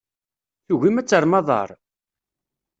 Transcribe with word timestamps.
Tugim 0.67 0.99
ad 1.01 1.07
terrem 1.07 1.33
aḍar? 1.39 1.69